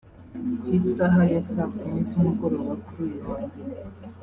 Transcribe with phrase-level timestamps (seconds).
[0.59, 3.73] Ku isaha ya saa kumi z’umugoroba kuri uyu wa mbere